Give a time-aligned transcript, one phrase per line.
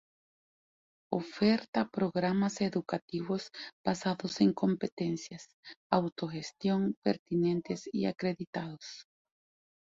[1.13, 3.51] Oferta programas educativos
[3.85, 5.47] basados en competencias,
[5.91, 9.05] autogestión, pertinentes y acreditados.